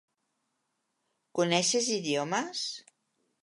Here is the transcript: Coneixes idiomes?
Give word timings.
Coneixes 1.41 1.93
idiomes? 2.01 2.67